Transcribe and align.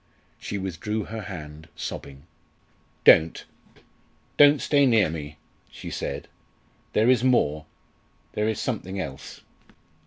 She 0.39 0.57
withdrew 0.57 1.03
her 1.03 1.21
hand, 1.21 1.67
sobbing. 1.75 2.23
"Don't, 3.05 3.45
don't 4.35 4.59
stay 4.59 4.87
near 4.87 5.11
me!" 5.11 5.37
she 5.69 5.91
said; 5.91 6.27
"there 6.93 7.07
is 7.07 7.23
more 7.23 7.67
there 8.33 8.49
is 8.49 8.59
something 8.59 8.99
else." 8.99 9.41